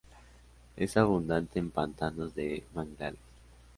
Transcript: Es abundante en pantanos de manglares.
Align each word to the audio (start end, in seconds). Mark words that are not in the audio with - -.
Es 0.77 0.97
abundante 0.97 1.59
en 1.59 1.69
pantanos 1.69 2.33
de 2.33 2.63
manglares. 2.73 3.19